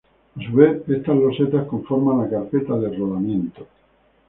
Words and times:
A 0.35 0.43
su 0.43 0.51
vez, 0.53 0.81
estas 0.89 1.15
losetas 1.15 1.67
conforman 1.67 2.17
la 2.21 2.27
carpeta 2.31 2.75
de 2.75 2.89
rodamiento. 2.97 3.67